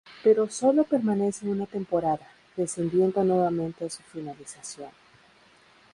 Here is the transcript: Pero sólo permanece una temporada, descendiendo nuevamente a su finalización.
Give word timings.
Pero 0.23 0.49
sólo 0.49 0.83
permanece 0.83 1.45
una 1.47 1.67
temporada, 1.67 2.27
descendiendo 2.57 3.23
nuevamente 3.23 3.85
a 3.85 3.89
su 3.91 4.01
finalización. 4.01 4.89